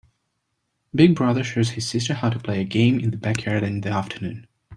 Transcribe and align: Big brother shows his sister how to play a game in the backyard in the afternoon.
Big 0.95 1.13
brother 1.15 1.43
shows 1.43 1.69
his 1.69 1.87
sister 1.87 2.15
how 2.15 2.31
to 2.31 2.39
play 2.39 2.59
a 2.59 2.63
game 2.63 2.99
in 2.99 3.11
the 3.11 3.17
backyard 3.17 3.61
in 3.61 3.81
the 3.81 3.89
afternoon. 3.91 4.47